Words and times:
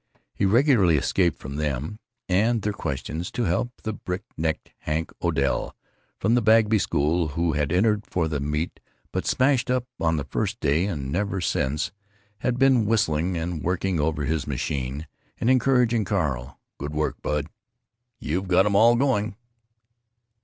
He 0.33 0.47
regularly 0.47 0.97
escaped 0.97 1.37
from 1.37 1.57
them—and 1.57 2.63
their 2.63 2.73
questions—to 2.73 3.43
help 3.43 3.69
the 3.83 3.93
brick 3.93 4.23
necked 4.35 4.71
Hank 4.79 5.11
Odell, 5.21 5.75
from 6.19 6.33
the 6.33 6.41
Bagby 6.41 6.79
School, 6.79 7.27
who 7.37 7.51
had 7.53 7.71
entered 7.71 8.07
for 8.07 8.27
the 8.27 8.39
meet, 8.39 8.79
but 9.11 9.27
smashed 9.27 9.69
up 9.69 9.85
on 9.99 10.17
the 10.17 10.23
first 10.23 10.59
day, 10.59 10.85
and 10.85 11.15
ever 11.15 11.39
since 11.39 11.91
had 12.39 12.57
been 12.57 12.87
whistling 12.87 13.37
and 13.37 13.61
working 13.61 13.99
over 13.99 14.25
his 14.25 14.47
machine 14.47 15.05
and 15.39 15.51
encouraging 15.51 16.03
Carl, 16.03 16.59
"Good 16.79 16.95
work, 16.95 17.21
bud; 17.21 17.45
you've 18.17 18.47
got 18.47 18.65
'em 18.65 18.75
all 18.75 18.95
going." 18.95 19.35